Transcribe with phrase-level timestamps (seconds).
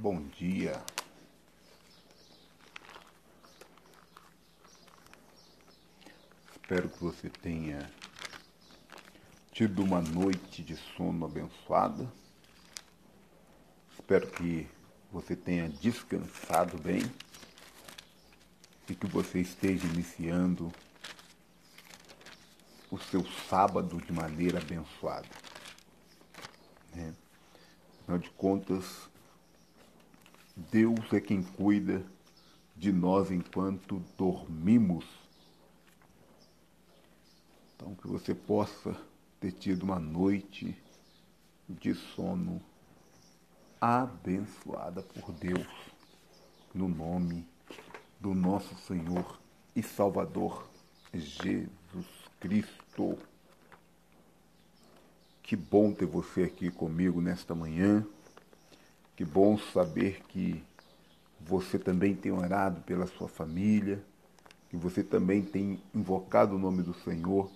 [0.00, 0.82] Bom dia.
[6.52, 7.92] Espero que você tenha
[9.52, 12.10] tido uma noite de sono abençoada.
[13.92, 14.66] Espero que
[15.12, 17.02] você tenha descansado bem
[18.88, 20.72] e que você esteja iniciando
[22.90, 25.28] o seu sábado de maneira abençoada.
[26.94, 27.14] Né?
[28.00, 29.10] Afinal de contas,
[30.70, 32.04] Deus é quem cuida
[32.76, 35.04] de nós enquanto dormimos.
[37.74, 38.96] Então, que você possa
[39.40, 40.76] ter tido uma noite
[41.68, 42.60] de sono
[43.80, 45.66] abençoada por Deus,
[46.72, 47.44] no nome
[48.20, 49.40] do nosso Senhor
[49.74, 50.68] e Salvador
[51.12, 52.06] Jesus
[52.38, 53.18] Cristo.
[55.42, 58.06] Que bom ter você aqui comigo nesta manhã.
[59.20, 60.64] Que bom saber que
[61.38, 64.02] você também tem orado pela sua família,
[64.70, 67.50] que você também tem invocado o nome do Senhor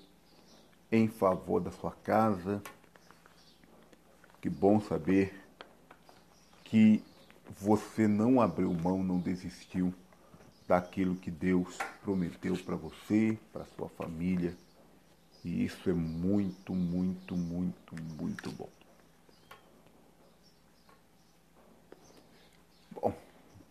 [0.92, 2.62] em favor da sua casa.
[4.42, 5.34] Que bom saber
[6.64, 7.02] que
[7.58, 9.94] você não abriu mão, não desistiu
[10.68, 14.54] daquilo que Deus prometeu para você, para sua família.
[15.42, 18.68] E isso é muito, muito, muito, muito bom.
[22.94, 23.12] Bom,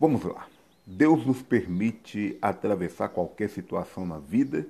[0.03, 0.49] vamos lá.
[0.85, 4.67] Deus nos permite atravessar qualquer situação na vida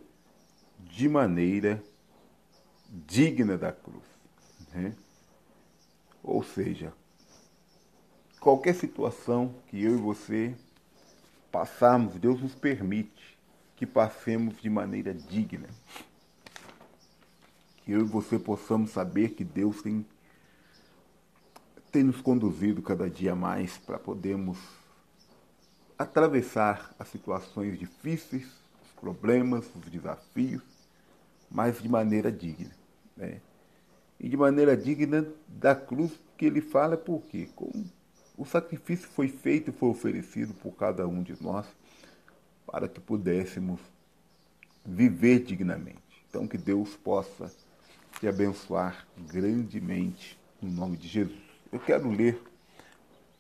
[0.77, 1.83] de maneira
[2.87, 4.03] digna da cruz.
[4.71, 4.93] Né?
[6.21, 6.93] Ou seja,
[8.39, 10.53] qualquer situação que eu e você
[11.51, 13.35] passarmos, Deus nos permite
[13.75, 15.67] que passemos de maneira digna.
[17.77, 20.05] Que eu e você possamos saber que Deus tem,
[21.91, 24.82] tem nos conduzido cada dia mais para podermos
[26.03, 28.45] atravessar as situações difíceis,
[28.83, 30.61] os problemas, os desafios,
[31.49, 32.71] mas de maneira digna.
[33.15, 33.41] Né?
[34.19, 37.85] E de maneira digna da cruz que ele fala, porque como
[38.37, 41.65] o sacrifício foi feito e foi oferecido por cada um de nós
[42.65, 43.79] para que pudéssemos
[44.85, 46.01] viver dignamente.
[46.29, 47.51] Então que Deus possa
[48.19, 51.39] te abençoar grandemente no nome de Jesus.
[51.71, 52.41] Eu quero ler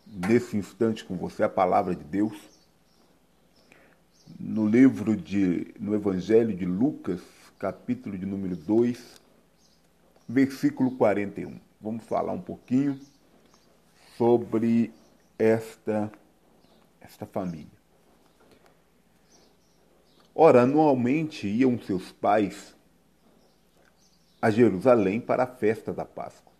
[0.05, 2.52] nesse instante com você a palavra de Deus
[4.39, 7.21] no livro de no Evangelho de Lucas,
[7.57, 9.21] capítulo de número 2,
[10.27, 11.59] versículo 41.
[11.79, 12.99] Vamos falar um pouquinho
[14.17, 14.91] sobre
[15.37, 16.11] esta
[17.01, 17.67] esta família.
[20.33, 22.75] Ora, anualmente iam seus pais
[24.41, 26.51] a Jerusalém para a festa da Páscoa.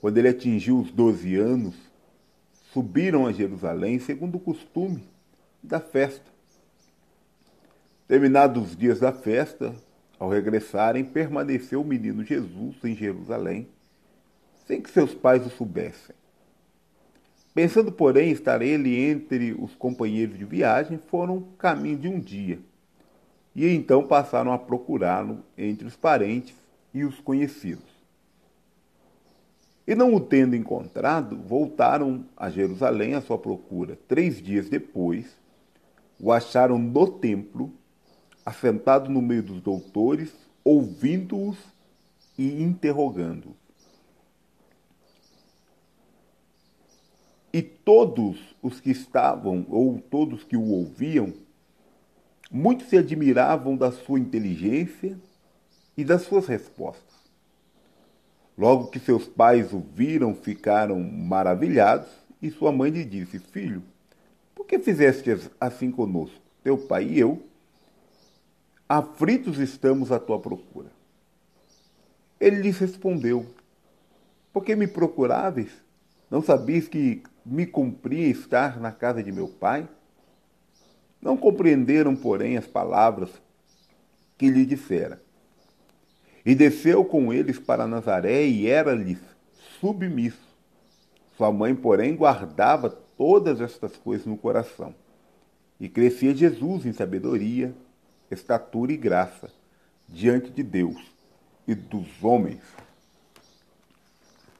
[0.00, 1.74] Quando ele atingiu os 12 anos,
[2.72, 5.13] subiram a Jerusalém segundo o costume
[5.64, 6.30] da festa.
[8.06, 9.74] Terminados os dias da festa,
[10.18, 13.68] ao regressarem, permaneceu o menino Jesus em Jerusalém,
[14.66, 16.14] sem que seus pais o soubessem.
[17.54, 22.58] Pensando, porém, estar ele entre os companheiros de viagem, foram caminho de um dia
[23.54, 26.54] e então passaram a procurá-lo entre os parentes
[26.92, 27.94] e os conhecidos.
[29.86, 33.98] E não o tendo encontrado, voltaram a Jerusalém à sua procura.
[34.08, 35.36] Três dias depois,
[36.18, 37.72] o acharam no templo,
[38.44, 40.32] assentado no meio dos doutores,
[40.62, 41.58] ouvindo-os
[42.38, 43.56] e interrogando-os.
[47.52, 51.32] E todos os que estavam, ou todos que o ouviam,
[52.56, 55.18] Muitos se admiravam da sua inteligência
[55.96, 57.14] e das suas respostas.
[58.56, 62.08] Logo que seus pais o viram, ficaram maravilhados,
[62.40, 63.82] e sua mãe lhe disse: Filho,
[64.78, 65.30] que fizeste
[65.60, 66.36] assim conosco?
[66.62, 67.42] Teu pai e eu,
[68.88, 70.90] aflitos estamos à tua procura.
[72.40, 73.46] Ele lhes respondeu:
[74.52, 75.70] Por que me procuráveis?
[76.30, 79.88] Não sabias que me cumpria estar na casa de meu pai?
[81.20, 83.30] Não compreenderam, porém, as palavras
[84.36, 85.22] que lhe dissera.
[86.44, 89.18] E desceu com eles para Nazaré e era-lhes
[89.80, 90.42] submisso.
[91.36, 94.94] Sua mãe, porém, guardava todas estas coisas no coração.
[95.78, 97.74] E crescia Jesus em sabedoria,
[98.30, 99.50] estatura e graça
[100.08, 101.00] diante de Deus
[101.66, 102.62] e dos homens.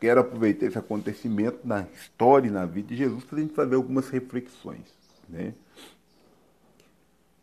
[0.00, 3.74] Quero aproveitar esse acontecimento na história e na vida de Jesus para a gente fazer
[3.74, 4.86] algumas reflexões.
[5.28, 5.54] Né?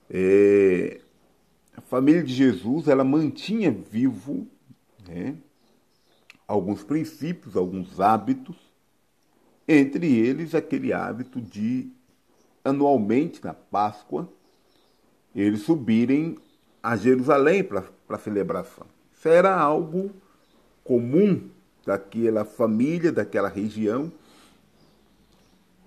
[0.09, 0.99] É,
[1.75, 4.47] a família de Jesus ela mantinha vivo
[5.07, 5.35] né,
[6.47, 8.70] alguns princípios, alguns hábitos
[9.73, 11.89] Entre eles, aquele hábito de,
[12.61, 14.27] anualmente, na Páscoa,
[15.33, 16.37] eles subirem
[16.83, 18.85] a Jerusalém para a celebração.
[19.15, 20.11] Isso era algo
[20.83, 21.49] comum
[21.85, 24.11] daquela família, daquela região.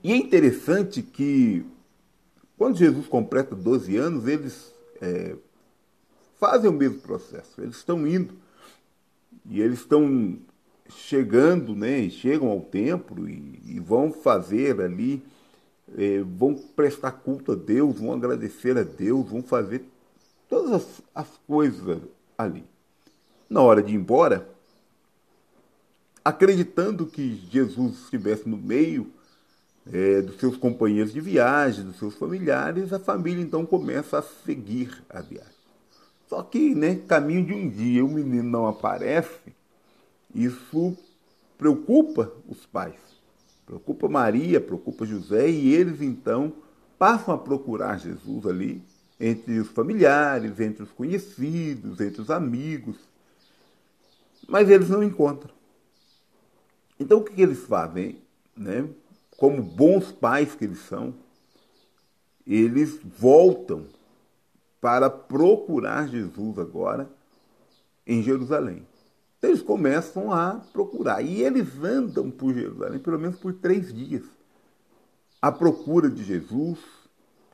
[0.03, 1.67] E é interessante que,
[2.57, 5.37] quando Jesus completa 12 anos, eles é,
[6.41, 7.61] fazem o mesmo processo.
[7.61, 8.33] Eles estão indo
[9.45, 10.39] e eles estão
[10.96, 12.08] chegando, né?
[12.08, 15.23] Chegam ao templo e, e vão fazer ali,
[15.96, 19.85] é, vão prestar culto a Deus, vão agradecer a Deus, vão fazer
[20.49, 21.99] todas as, as coisas
[22.37, 22.64] ali.
[23.49, 24.49] Na hora de ir embora,
[26.25, 29.11] acreditando que Jesus estivesse no meio
[29.93, 35.02] é, dos seus companheiros de viagem, dos seus familiares, a família então começa a seguir
[35.11, 35.52] a viagem.
[36.26, 39.55] Só que, né, caminho de um dia, o menino não aparece,
[40.35, 40.97] isso
[41.57, 42.99] preocupa os pais,
[43.65, 46.53] preocupa Maria, preocupa José, e eles então
[46.99, 48.83] passam a procurar Jesus ali,
[49.19, 52.97] entre os familiares, entre os conhecidos, entre os amigos,
[54.49, 55.55] mas eles não encontram.
[56.99, 58.19] Então o que, eles fazem?
[58.57, 58.89] Né?
[59.37, 61.15] Como bons pais que eles são,
[62.47, 63.87] eles voltam
[64.81, 67.11] para procurar Jesus agora
[68.07, 68.87] em Jerusalém.
[69.44, 71.20] Então eles começam a procurar.
[71.20, 74.23] E eles andam por Jerusalém pelo menos por três dias.
[75.41, 76.79] À procura de Jesus,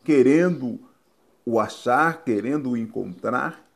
[0.05, 0.79] querendo
[1.45, 3.69] o achar, querendo o encontrar.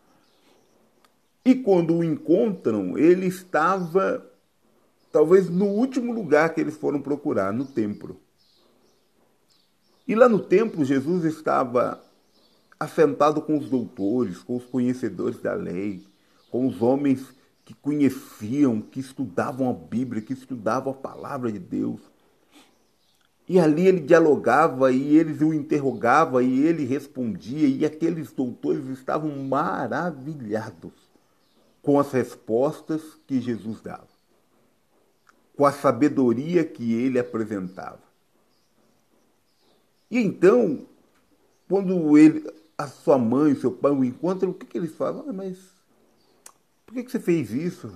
[1.44, 4.24] E quando o encontram, ele estava
[5.10, 8.20] talvez no último lugar que eles foram procurar, no templo.
[10.06, 12.00] E lá no templo, Jesus estava
[12.78, 16.06] assentado com os doutores, com os conhecedores da lei,
[16.48, 17.34] com os homens
[17.64, 22.00] que conheciam, que estudavam a Bíblia, que estudavam a palavra de Deus.
[23.48, 29.30] E ali ele dialogava e eles o interrogavam e ele respondia, e aqueles doutores estavam
[29.44, 30.92] maravilhados
[31.82, 34.08] com as respostas que Jesus dava,
[35.54, 38.00] com a sabedoria que ele apresentava.
[40.10, 40.86] E então,
[41.68, 45.26] quando ele, a sua mãe, seu pai o encontram, o que, que eles falam?
[45.28, 45.73] Ah, mas
[46.94, 47.92] por que, que você fez isso?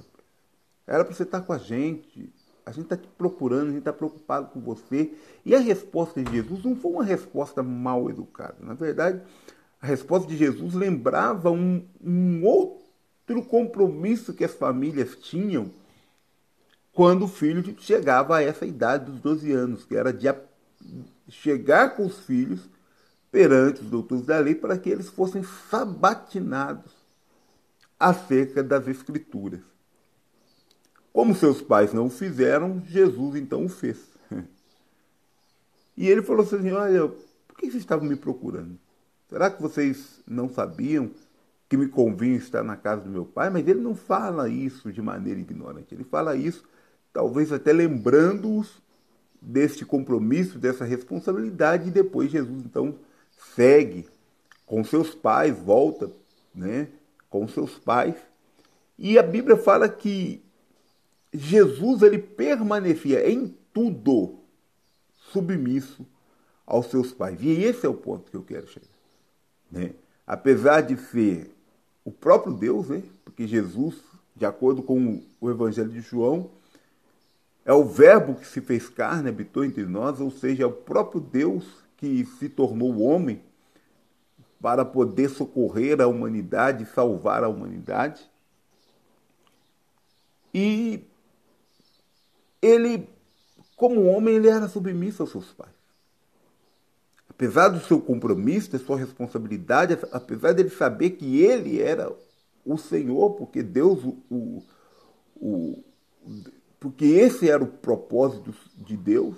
[0.85, 2.33] Era para você estar com a gente.
[2.67, 5.12] A gente está te procurando, a gente está preocupado com você.
[5.45, 8.56] E a resposta de Jesus não foi uma resposta mal educada.
[8.61, 9.23] Na verdade,
[9.81, 15.71] a resposta de Jesus lembrava um, um outro compromisso que as famílias tinham
[16.93, 20.27] quando o filho chegava a essa idade dos 12 anos, que era de
[21.29, 22.69] chegar com os filhos
[23.31, 26.98] perante os doutores da lei para que eles fossem sabatinados
[27.99, 29.61] acerca das Escrituras.
[31.12, 33.99] Como seus pais não o fizeram, Jesus então o fez.
[35.97, 38.79] E ele falou assim: Olha, por que vocês estavam me procurando?
[39.29, 41.11] Será que vocês não sabiam
[41.69, 43.50] que me convinha estar na casa do meu pai?
[43.50, 45.93] Mas ele não fala isso de maneira ignorante.
[45.93, 46.62] Ele fala isso,
[47.12, 48.81] talvez até lembrando-os
[49.43, 52.95] deste compromisso, dessa responsabilidade, e depois Jesus então
[53.56, 54.06] segue
[54.65, 56.11] com seus pais, volta
[56.55, 56.88] né,
[57.28, 58.16] com seus pais.
[58.99, 60.42] E a Bíblia fala que
[61.32, 64.38] Jesus ele permanecia em tudo
[65.32, 66.06] submisso
[66.66, 67.38] aos seus pais.
[67.42, 68.87] E esse é o ponto que eu quero chegar.
[69.70, 69.92] Né?
[70.26, 71.54] Apesar de ser
[72.04, 73.02] o próprio Deus, né?
[73.25, 73.97] porque Jesus,
[74.35, 76.50] de acordo com o Evangelho de João,
[77.64, 81.20] é o Verbo que se fez carne, habitou entre nós, ou seja, é o próprio
[81.20, 81.64] Deus
[81.99, 83.42] que se tornou homem
[84.61, 88.29] para poder socorrer a humanidade, salvar a humanidade.
[90.53, 91.05] E
[92.61, 93.09] ele,
[93.77, 95.73] como homem, ele era submisso aos seus pais.
[97.29, 102.12] Apesar do seu compromisso, da sua responsabilidade, apesar dele saber que ele era
[102.65, 104.62] o Senhor, porque Deus o,
[105.37, 105.85] o
[106.81, 109.37] porque esse era o propósito de Deus,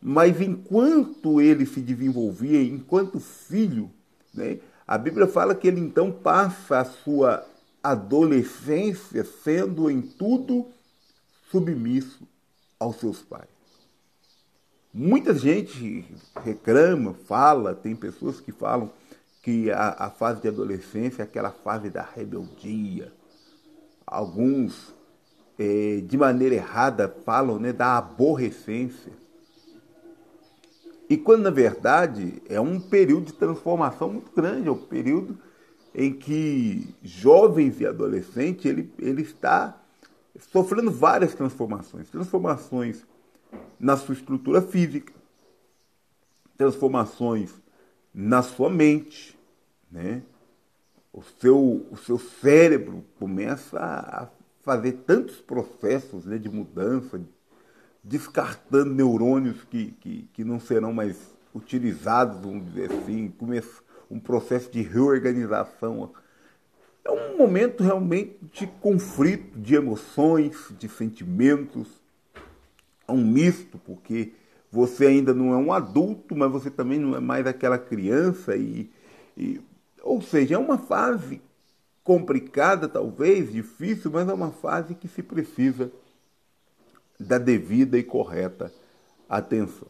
[0.00, 3.90] mas enquanto ele se desenvolvia, enquanto filho,
[4.38, 7.46] né, a Bíblia fala que ele então passa a sua
[7.82, 10.66] adolescência sendo em tudo
[11.50, 12.26] submisso
[12.78, 13.48] aos seus pais.
[14.92, 16.06] Muita gente
[16.42, 18.90] reclama, fala, tem pessoas que falam
[19.42, 23.12] que a, a fase de adolescência é aquela fase da rebeldia.
[24.06, 24.94] Alguns,
[25.58, 29.12] é, de maneira errada, falam né, da aborrecência.
[31.08, 35.38] E quando, na verdade, é um período de transformação muito grande, é um período
[35.94, 39.80] em que jovens e adolescentes ele, ele está
[40.52, 42.10] sofrendo várias transformações.
[42.10, 43.06] Transformações
[43.80, 45.12] na sua estrutura física,
[46.56, 47.54] transformações
[48.12, 49.38] na sua mente,
[49.90, 50.22] né?
[51.12, 54.28] O seu, o seu cérebro começa a
[54.62, 57.20] fazer tantos processos né, de mudança,
[58.08, 64.70] descartando neurônios que, que, que não serão mais utilizados, vamos dizer assim, começa um processo
[64.70, 66.10] de reorganização.
[67.04, 71.86] É um momento realmente de conflito, de emoções, de sentimentos,
[73.06, 74.32] é um misto, porque
[74.72, 78.90] você ainda não é um adulto, mas você também não é mais aquela criança e,
[79.36, 79.60] e
[80.02, 81.42] ou seja, é uma fase
[82.02, 85.92] complicada, talvez, difícil, mas é uma fase que se precisa
[87.18, 88.72] da devida e correta
[89.28, 89.88] atenção.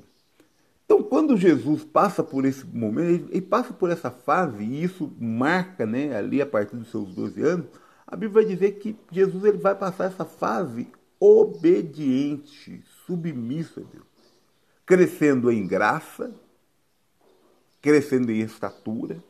[0.84, 5.84] Então, quando Jesus passa por esse momento, ele passa por essa fase, e isso marca
[5.84, 7.66] né, ali a partir dos seus 12 anos,
[8.06, 10.88] a Bíblia vai dizer que Jesus ele vai passar essa fase
[11.20, 14.06] obediente, submisso a Deus,
[14.86, 16.32] crescendo em graça,
[17.82, 19.22] crescendo em estatura,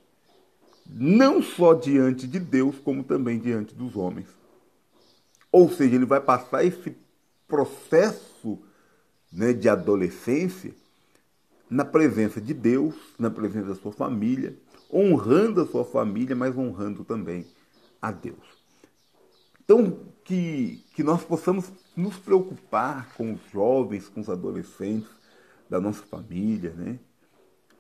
[0.87, 4.29] não só diante de Deus, como também diante dos homens.
[5.51, 6.97] Ou seja, ele vai passar esse
[7.49, 8.59] processo
[9.33, 10.75] né, de adolescência
[11.69, 14.57] na presença de Deus, na presença da sua família,
[14.93, 17.47] honrando a sua família, mas honrando também
[18.01, 18.59] a Deus.
[19.65, 25.11] Então, que, que nós possamos nos preocupar com os jovens, com os adolescentes
[25.69, 26.99] da nossa família, né?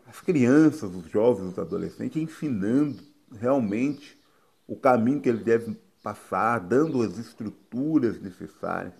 [0.07, 4.19] as crianças, os jovens, os adolescentes, ensinando realmente
[4.67, 8.95] o caminho que eles devem passar, dando as estruturas necessárias.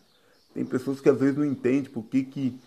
[0.59, 2.59] Tem pessoas que às vezes não entendem por que, que,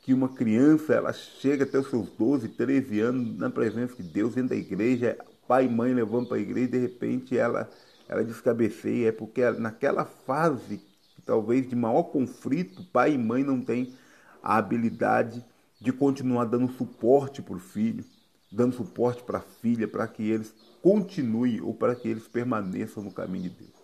[0.00, 4.36] que uma criança ela chega até os seus 12, 13 anos na presença de Deus
[4.36, 5.18] dentro da igreja,
[5.48, 7.68] pai e mãe levando para a igreja e de repente ela,
[8.08, 9.08] ela descabeceia.
[9.08, 10.80] É porque naquela fase,
[11.26, 13.92] talvez de maior conflito, pai e mãe não têm
[14.40, 15.44] a habilidade
[15.80, 18.04] de continuar dando suporte para o filho,
[18.52, 23.10] dando suporte para a filha, para que eles continuem ou para que eles permaneçam no
[23.10, 23.81] caminho de Deus.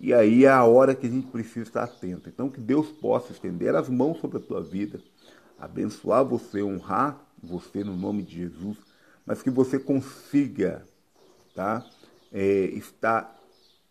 [0.00, 2.28] E aí é a hora que a gente precisa estar atento.
[2.28, 5.00] Então, que Deus possa estender as mãos sobre a tua vida,
[5.58, 8.76] abençoar você, honrar você no nome de Jesus,
[9.24, 10.84] mas que você consiga
[11.54, 11.86] tá,
[12.32, 13.34] é, estar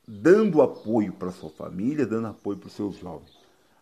[0.08, 3.32] dando apoio para sua família, dando apoio para os seus jovens.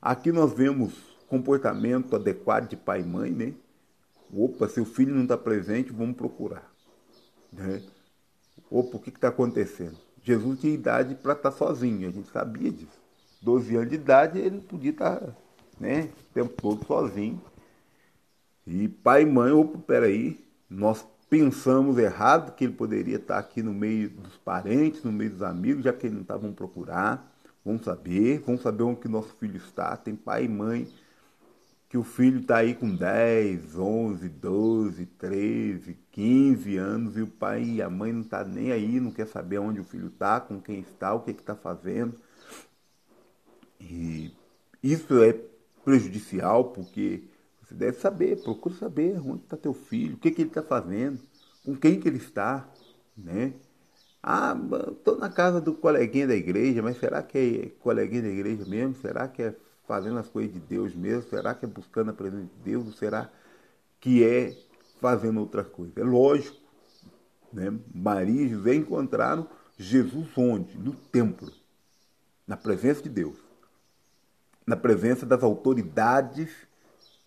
[0.02, 0.94] Aqui nós vemos
[1.28, 3.54] comportamento adequado de pai e mãe, né?
[4.34, 6.72] Opa, se o filho não está presente, vamos procurar.
[7.52, 7.82] Né?
[8.70, 9.98] Opa, o que está acontecendo?
[10.24, 13.02] Jesus tinha idade para estar tá sozinho, a gente sabia disso.
[13.42, 15.36] 12 anos de idade, ele podia estar tá,
[15.80, 17.42] né, o tempo todo sozinho.
[18.66, 23.64] E pai e mãe, opa, peraí, nós pensamos errado que ele poderia estar tá aqui
[23.64, 27.34] no meio dos parentes, no meio dos amigos, já que ele não está, vamos procurar,
[27.66, 29.98] vamos saber, vamos saber onde que nosso filho está.
[29.98, 30.88] Tem pai e mãe
[31.92, 37.64] que o filho está aí com 10, 11, 12, 13, 15 anos e o pai
[37.64, 40.62] e a mãe não está nem aí, não quer saber onde o filho está, com
[40.62, 42.16] quem está, o que está fazendo.
[43.78, 44.32] E
[44.82, 45.38] isso é
[45.84, 47.26] prejudicial porque
[47.62, 51.20] você deve saber, procura saber onde está teu filho, o que, que ele está fazendo,
[51.66, 52.70] com quem que ele está,
[53.18, 53.52] né?
[54.24, 54.56] Ah,
[54.94, 58.96] estou na casa do coleguinha da igreja, mas será que é coleguinha da igreja mesmo?
[58.96, 59.56] Será que é
[59.92, 61.30] fazendo as coisas de Deus mesmo?
[61.30, 62.86] Será que é buscando a presença de Deus?
[62.86, 63.30] Ou será
[64.00, 64.58] que é
[65.02, 65.92] fazendo outra coisa?
[66.00, 66.56] É lógico.
[67.52, 67.78] Né?
[67.94, 69.46] Maria e José encontraram
[69.78, 70.78] Jesus onde?
[70.78, 71.52] No templo.
[72.48, 73.36] Na presença de Deus.
[74.66, 76.50] Na presença das autoridades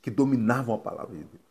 [0.00, 1.44] que dominavam a palavra de Deus.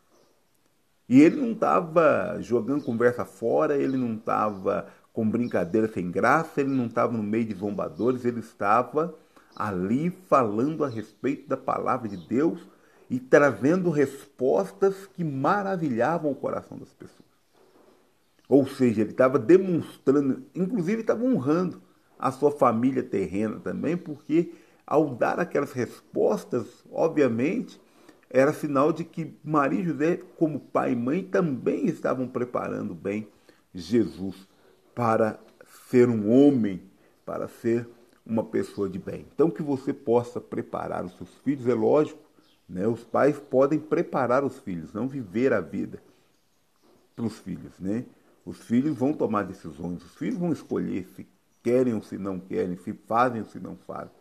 [1.08, 6.70] E ele não estava jogando conversa fora, ele não estava com brincadeira sem graça, ele
[6.70, 9.14] não estava no meio de zombadores, ele estava
[9.54, 12.60] ali falando a respeito da palavra de Deus
[13.08, 17.24] e trazendo respostas que maravilhavam o coração das pessoas.
[18.48, 21.80] Ou seja, ele estava demonstrando, inclusive estava honrando
[22.18, 24.52] a sua família terrena também, porque
[24.86, 27.80] ao dar aquelas respostas, obviamente,
[28.28, 33.28] era sinal de que Maria e José, como pai e mãe, também estavam preparando bem
[33.72, 34.48] Jesus
[34.94, 35.38] para
[35.88, 36.82] ser um homem,
[37.24, 37.88] para ser
[38.26, 39.26] uma pessoa de bem.
[39.34, 42.20] Então, que você possa preparar os seus filhos, é lógico,
[42.68, 42.86] né?
[42.86, 46.02] os pais podem preparar os filhos, não viver a vida
[47.14, 47.78] para os filhos.
[47.78, 48.04] Né?
[48.44, 51.26] Os filhos vão tomar decisões, os filhos vão escolher se
[51.62, 54.12] querem ou se não querem, se fazem ou se não fazem.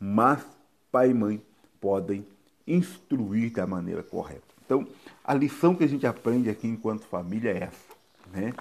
[0.00, 0.44] Mas
[0.90, 1.42] pai e mãe
[1.80, 2.26] podem
[2.66, 4.42] instruir da maneira correta.
[4.64, 4.86] Então,
[5.24, 7.94] a lição que a gente aprende aqui enquanto família é essa,
[8.32, 8.54] né?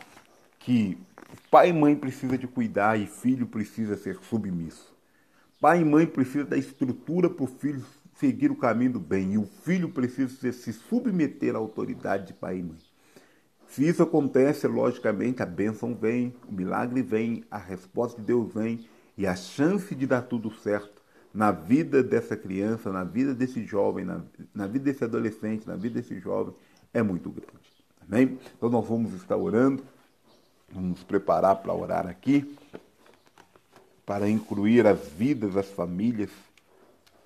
[0.59, 0.97] que
[1.49, 4.93] pai e mãe precisa de cuidar e filho precisa ser submisso.
[5.59, 7.83] Pai e mãe precisa da estrutura para o filho
[8.15, 12.59] seguir o caminho do bem e o filho precisa se submeter à autoridade de pai
[12.59, 12.77] e mãe.
[13.67, 18.85] Se isso acontece, logicamente a bênção vem, o milagre vem, a resposta de Deus vem
[19.17, 21.01] e a chance de dar tudo certo
[21.33, 24.21] na vida dessa criança, na vida desse jovem, na,
[24.53, 26.53] na vida desse adolescente, na vida desse jovem
[26.93, 27.51] é muito grande.
[28.01, 28.37] Amém?
[28.57, 29.83] Então nós vamos estar orando,
[30.73, 32.55] nos preparar para orar aqui,
[34.05, 36.29] para incluir as vidas das famílias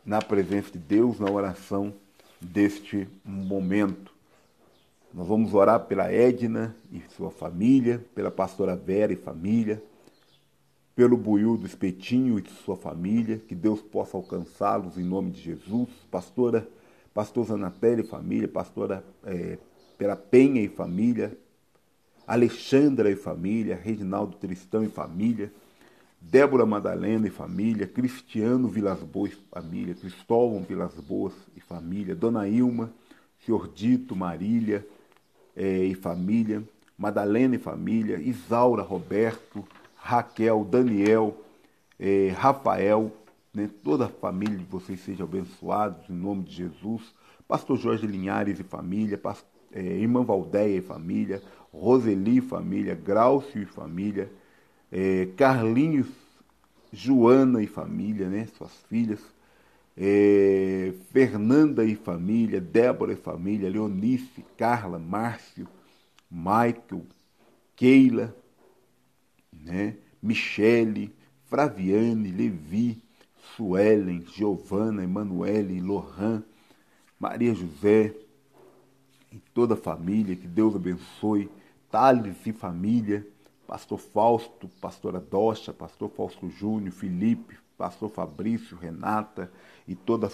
[0.05, 1.93] na presença de Deus, na oração
[2.39, 4.13] deste momento.
[5.13, 9.81] Nós vamos orar pela Edna e sua família, pela pastora Vera e família,
[10.95, 15.89] pelo Buiu do Espetinho e sua família, que Deus possa alcançá-los em nome de Jesus.
[16.11, 16.67] Pastora,
[17.13, 19.57] pastor Zanatelli e família, pastora é,
[19.97, 21.37] pela Penha e família,
[22.27, 25.51] Alexandra e família, Reginaldo Tristão e família,
[26.19, 32.47] Débora Madalena e família, Cristiano Vilas Boas e família, Cristóvão Vilas Boas e família, Dona
[32.47, 32.91] Ilma,
[33.45, 34.85] Senhor Dito, Marília
[35.55, 36.63] e família,
[36.97, 39.63] Madalena e família, Isaura, Roberto,
[39.95, 41.35] Raquel, Daniel,
[41.99, 43.11] é, Rafael,
[43.53, 47.13] né, toda a família de vocês sejam abençoados em nome de Jesus.
[47.47, 51.41] Pastor Jorge Linhares e família, pastor, é, irmã Valdeia e família,
[51.79, 54.31] Roseli família, Graucio e família,
[54.91, 56.07] é, Carlinhos,
[56.91, 59.19] Joana e família, né, suas filhas,
[59.97, 65.67] é, Fernanda e família, Débora e família, Leonice, Carla, Márcio,
[66.31, 67.05] Michael,
[67.75, 68.35] Keila,
[69.51, 71.13] né, Michele,
[71.45, 73.01] Fraviane, Levi,
[73.55, 76.43] Suelen, Giovana, Emanuele, Lohan,
[77.19, 78.15] Maria José,
[79.31, 81.49] e toda a família, que Deus abençoe,
[81.95, 83.25] Thales e família,
[83.65, 89.49] pastor Fausto, pastora Docha, pastor Fausto Júnior, Felipe, pastor Fabrício, Renata
[89.87, 90.29] e toda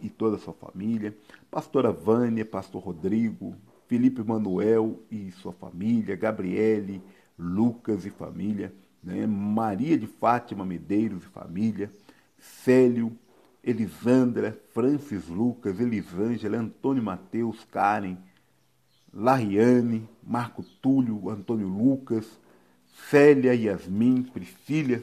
[0.00, 1.12] e toda a sua família,
[1.50, 3.56] pastora Vânia, pastor Rodrigo,
[3.88, 7.02] Felipe Manuel e sua família, Gabriele,
[7.36, 9.26] Lucas e família, né?
[9.26, 11.90] Maria de Fátima Medeiros e família,
[12.38, 13.10] Célio,
[13.64, 18.16] Elisandra, Francis Lucas, Elisângela, Antônio Mateus, Karen,
[19.12, 22.26] Lariane, Marco Túlio, Antônio Lucas,
[23.10, 25.02] Célia, Yasmin, Priscila,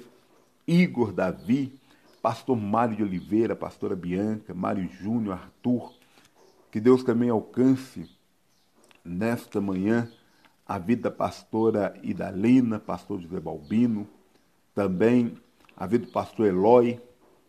[0.68, 1.80] Igor, Davi,
[2.22, 5.94] pastor Mário de Oliveira, pastora Bianca, Mário Júnior, Arthur.
[6.72, 8.10] Que Deus também alcance
[9.04, 10.10] nesta manhã
[10.66, 14.08] a vida da pastora Idalina, pastor José Balbino,
[14.76, 15.36] também
[15.76, 17.00] a vida do pastor Eloy,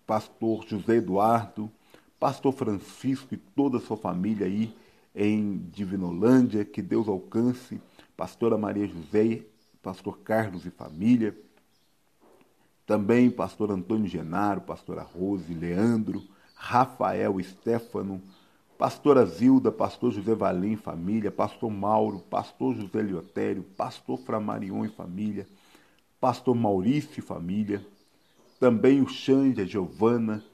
[0.06, 1.70] pastor José Eduardo,
[2.18, 4.74] pastor Francisco e toda a sua família aí
[5.14, 7.80] em Divinolândia, que Deus alcance,
[8.16, 9.44] pastora Maria José
[9.82, 11.36] pastor Carlos e família,
[12.86, 16.22] também pastor Antônio Genaro, pastora Rose, Leandro,
[16.54, 18.20] Rafael Stefano,
[18.76, 25.46] pastora Zilda, pastor José Valim família, pastor Mauro, pastor José Liotério, pastor Framarion e família,
[26.20, 27.84] pastor Maurício e família,
[28.58, 30.44] também o Xande, a Giovana,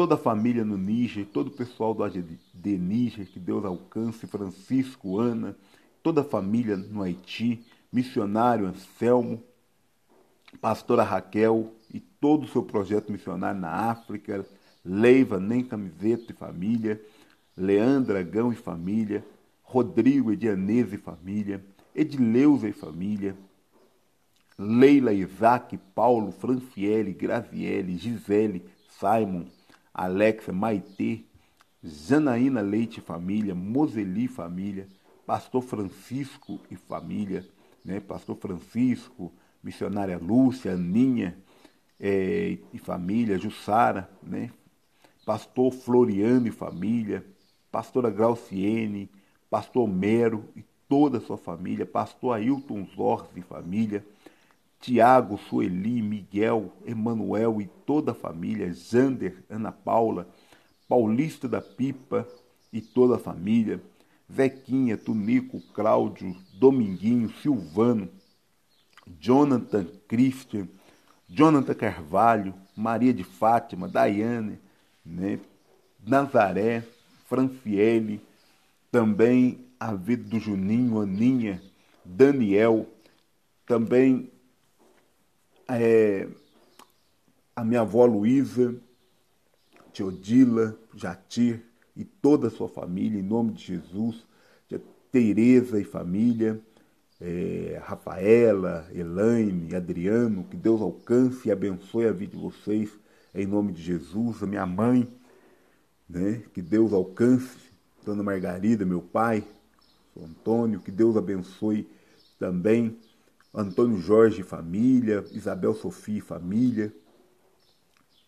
[0.00, 5.18] toda a família no Níger, todo o pessoal do AGD Níger, que Deus alcance, Francisco,
[5.18, 5.54] Ana,
[6.02, 9.42] toda a família no Haiti, missionário Anselmo,
[10.58, 14.46] pastora Raquel e todo o seu projeto missionário na África,
[14.82, 16.98] Leiva, Nem Camiseta e família,
[17.54, 19.22] Leandra Gão e família,
[19.62, 21.62] Rodrigo Edianese e família,
[21.94, 23.36] Edileuza e família,
[24.58, 28.64] Leila, Isaac, Paulo, Franciele, Graziele, Gisele,
[28.98, 29.44] Simon,
[29.92, 31.20] Alexa, Maitê,
[31.82, 34.86] Janaína Leite família, Moseli família,
[35.26, 37.46] Pastor Francisco e família,
[37.84, 38.00] né?
[38.00, 41.36] Pastor Francisco, missionária Lúcia, Aninha
[41.98, 44.50] é, e família, Jussara, né?
[45.24, 47.24] Pastor Floriano e família,
[47.70, 49.10] Pastora Grauciene,
[49.48, 54.04] Pastor Mero e toda a sua família, Pastor Ailton Zorz e família,
[54.80, 60.26] Tiago, Sueli, Miguel, Emanuel e toda a família, Jander, Ana Paula,
[60.88, 62.26] Paulista da Pipa
[62.72, 63.80] e toda a família,
[64.32, 68.08] Zequinha, Tunico, Cláudio, Dominguinho, Silvano,
[69.18, 70.66] Jonathan Christian,
[71.28, 74.58] Jonathan Carvalho, Maria de Fátima, Daiane,
[75.04, 75.38] né,
[76.04, 76.82] Nazaré,
[77.26, 78.20] Franciele,
[78.90, 81.62] também a vida do Juninho, Aninha,
[82.04, 82.86] Daniel,
[83.66, 84.30] também
[85.78, 86.28] é,
[87.54, 88.74] a minha avó Luísa,
[89.92, 91.62] Teodila, Jatir
[91.96, 94.24] e toda a sua família, em nome de Jesus,
[95.12, 96.60] Tereza e família,
[97.20, 102.90] é, Rafaela, Elaine, Adriano, que Deus alcance e abençoe a vida de vocês,
[103.34, 105.08] em nome de Jesus, a minha mãe,
[106.08, 106.42] né?
[106.54, 107.58] Que Deus alcance
[108.04, 109.44] Dona Margarida, meu pai,
[110.16, 111.88] Antônio, que Deus abençoe
[112.38, 112.96] também
[113.52, 116.94] Antônio Jorge família, Isabel Sofia família.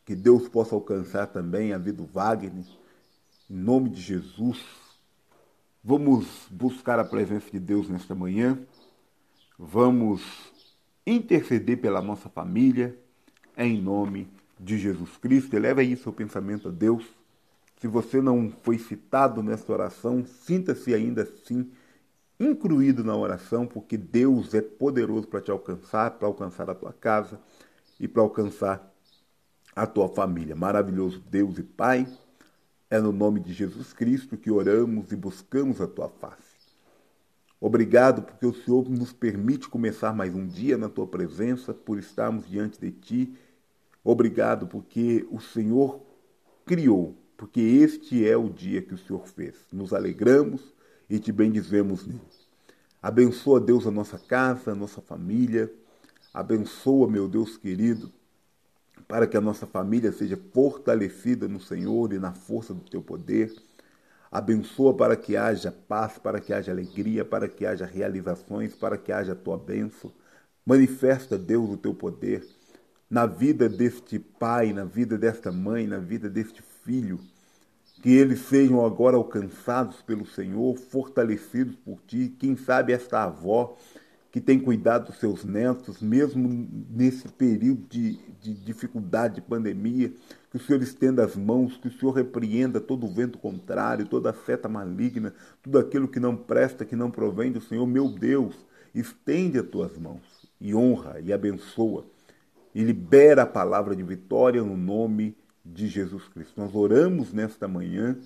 [0.05, 2.53] Que Deus possa alcançar também a vida do Wagner,
[3.49, 4.61] em nome de Jesus.
[5.83, 8.59] Vamos buscar a presença de Deus nesta manhã.
[9.57, 10.23] Vamos
[11.07, 12.99] interceder pela nossa família,
[13.57, 15.55] em nome de Jesus Cristo.
[15.55, 17.05] Eleva aí seu pensamento a Deus.
[17.81, 21.71] Se você não foi citado nesta oração, sinta-se ainda assim
[22.45, 27.41] incluído na oração, porque Deus é poderoso para te alcançar, para alcançar a tua casa
[27.99, 28.93] e para alcançar
[29.75, 30.55] a tua família.
[30.55, 32.07] Maravilhoso Deus e Pai,
[32.91, 36.53] é no nome de Jesus Cristo que oramos e buscamos a tua face.
[37.61, 42.49] Obrigado porque o Senhor nos permite começar mais um dia na tua presença, por estarmos
[42.49, 43.35] diante de ti.
[44.03, 46.01] Obrigado porque o Senhor
[46.67, 49.55] criou, porque este é o dia que o Senhor fez.
[49.73, 50.75] Nos alegramos
[51.13, 52.23] e te bendizemos nele.
[53.03, 55.71] Abençoa, Deus, a nossa casa, a nossa família.
[56.33, 58.11] Abençoa, meu Deus querido,
[59.07, 63.55] para que a nossa família seja fortalecida no Senhor e na força do teu poder.
[64.31, 69.13] Abençoa para que haja paz, para que haja alegria, para que haja realizações, para que
[69.13, 70.11] haja a tua bênção.
[70.65, 72.43] Manifesta, Deus, o teu poder
[73.11, 77.21] na vida deste pai, na vida desta mãe, na vida deste filho
[78.03, 82.35] que eles sejam agora alcançados pelo Senhor, fortalecidos por ti.
[82.37, 83.77] Quem sabe esta avó
[84.33, 90.13] que tem cuidado dos seus netos, mesmo nesse período de, de dificuldade, de pandemia,
[90.51, 94.31] que o Senhor estenda as mãos, que o Senhor repreenda todo o vento contrário, toda
[94.31, 97.87] a seta maligna, tudo aquilo que não presta, que não provém do Senhor.
[97.87, 98.57] Meu Deus,
[98.93, 102.05] estende as tuas mãos e honra e abençoa
[102.75, 106.61] e libera a palavra de vitória no nome de Jesus Cristo.
[106.61, 108.17] Nós oramos nesta manhã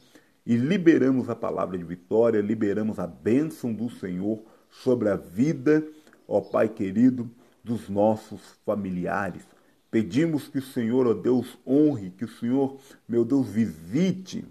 [0.44, 5.86] e liberamos a palavra de vitória, liberamos a bênção do Senhor sobre a vida,
[6.26, 7.30] ó Pai querido,
[7.62, 9.42] dos nossos familiares.
[9.90, 14.44] Pedimos que o Senhor, ó Deus, honre, que o Senhor, meu Deus, visite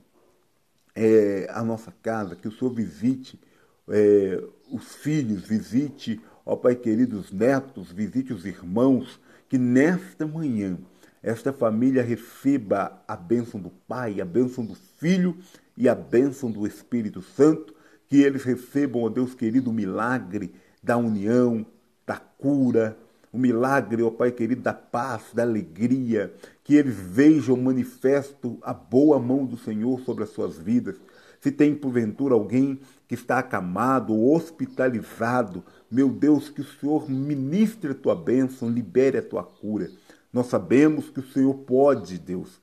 [0.93, 3.39] é, a nossa casa, que o Senhor visite
[3.88, 10.78] é, os filhos, visite, ó Pai querido, os netos, visite os irmãos, que nesta manhã
[11.26, 15.36] esta família receba a bênção do Pai, a bênção do Filho
[15.76, 17.74] e a bênção do Espírito Santo,
[18.08, 21.66] que eles recebam, ó Deus querido, o milagre da união,
[22.06, 22.96] da cura,
[23.34, 26.32] o milagre, ó Pai querido, da paz, da alegria,
[26.64, 30.96] que eles vejam manifesto a boa mão do Senhor sobre as suas vidas.
[31.42, 37.94] Se tem porventura alguém que está acamado ou hospitalizado, meu Deus, que o Senhor ministre
[37.94, 39.90] a tua bênção, libere a tua cura.
[40.36, 42.62] Nós sabemos que o Senhor pode, Deus,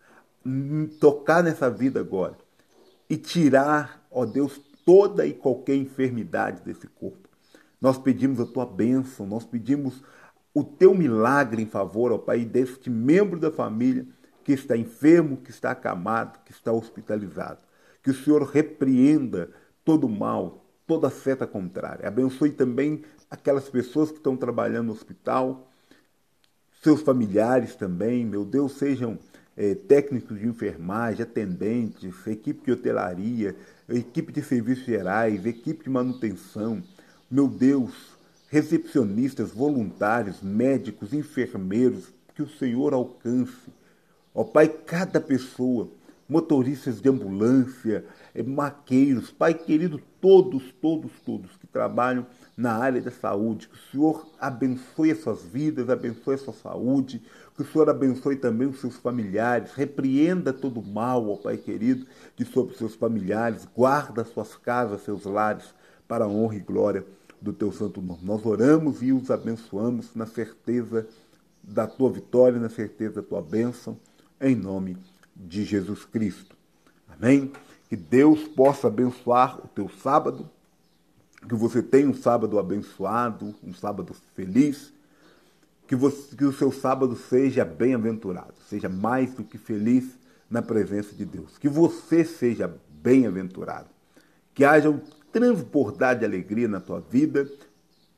[1.00, 2.36] tocar nessa vida agora
[3.08, 7.30] e tirar, ó Deus, toda e qualquer enfermidade desse corpo.
[7.80, 10.02] Nós pedimos a tua bênção, nós pedimos
[10.52, 14.06] o teu milagre em favor, ó Pai, deste membro da família
[14.44, 17.60] que está enfermo, que está acamado, que está hospitalizado.
[18.02, 19.50] Que o Senhor repreenda
[19.82, 22.06] todo o mal, toda seta contrária.
[22.06, 25.71] Abençoe também aquelas pessoas que estão trabalhando no hospital,
[26.82, 29.16] seus familiares também, meu Deus, sejam
[29.56, 33.54] é, técnicos de enfermagem, atendentes, equipe de hotelaria,
[33.88, 36.82] equipe de serviços gerais, equipe de manutenção,
[37.30, 37.92] meu Deus,
[38.48, 43.70] recepcionistas, voluntários, médicos, enfermeiros, que o Senhor alcance.
[44.34, 45.88] Ó Pai, cada pessoa,
[46.28, 48.04] motoristas de ambulância,
[48.34, 53.68] é, maqueiros, Pai querido, todos, todos, todos que trabalham na área da saúde.
[53.68, 57.22] Que o Senhor abençoe as suas vidas, abençoe a sua saúde,
[57.54, 62.06] que o Senhor abençoe também os seus familiares, repreenda todo o mal, ó Pai querido,
[62.36, 65.74] de sobre os seus familiares, guarda suas casas, seus lares,
[66.08, 67.04] para a honra e glória
[67.40, 68.20] do teu santo nome.
[68.22, 71.06] Nós oramos e os abençoamos na certeza
[71.62, 73.98] da tua vitória, na certeza da tua bênção,
[74.40, 74.96] em nome
[75.34, 76.56] de Jesus Cristo.
[77.08, 77.52] Amém?
[77.88, 80.48] Que Deus possa abençoar o teu sábado,
[81.48, 84.92] que você tenha um sábado abençoado, um sábado feliz,
[85.86, 90.18] que, você, que o seu sábado seja bem-aventurado, seja mais do que feliz
[90.48, 91.58] na presença de Deus.
[91.58, 93.88] Que você seja bem-aventurado,
[94.54, 95.00] que haja um
[95.32, 97.50] transbordar de alegria na tua vida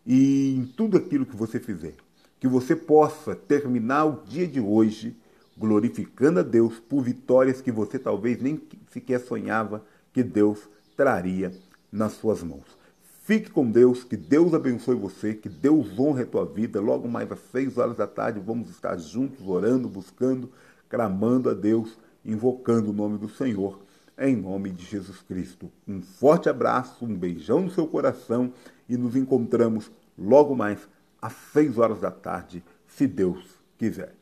[0.07, 1.95] e em tudo aquilo que você fizer.
[2.39, 5.17] Que você possa terminar o dia de hoje
[5.57, 11.53] glorificando a Deus por vitórias que você talvez nem sequer sonhava que Deus traria
[11.91, 12.85] nas suas mãos.
[13.25, 16.81] Fique com Deus, que Deus abençoe você, que Deus honre a tua vida.
[16.81, 20.51] Logo mais às seis horas da tarde vamos estar juntos, orando, buscando,
[20.91, 23.81] clamando a Deus, invocando o nome do Senhor,
[24.19, 25.71] em nome de Jesus Cristo.
[25.89, 28.53] Um forte abraço, um beijão no seu coração
[28.89, 30.87] e nos encontramos logo mais
[31.21, 33.43] às seis horas da tarde, se Deus
[33.79, 34.15] quiser.